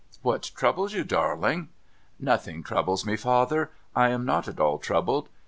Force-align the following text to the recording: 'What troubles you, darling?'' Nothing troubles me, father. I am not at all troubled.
'What 0.23 0.41
troubles 0.55 0.93
you, 0.93 1.03
darling?'' 1.03 1.69
Nothing 2.19 2.63
troubles 2.63 3.05
me, 3.05 3.15
father. 3.15 3.69
I 3.95 4.09
am 4.09 4.25
not 4.25 4.47
at 4.47 4.59
all 4.59 4.79
troubled. 4.79 5.29